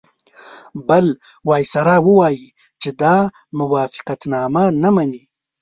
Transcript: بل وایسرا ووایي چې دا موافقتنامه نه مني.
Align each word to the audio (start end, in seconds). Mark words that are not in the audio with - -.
بل 0.87 1.05
وایسرا 1.49 1.95
ووایي 2.07 2.47
چې 2.81 2.89
دا 3.01 3.15
موافقتنامه 3.59 4.65
نه 4.83 4.89
مني. 4.95 5.23